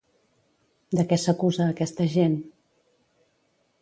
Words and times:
De 0.99 1.05
què 1.11 1.19
s'acusa 1.25 1.67
aquesta 1.75 2.09
gent? 2.17 2.37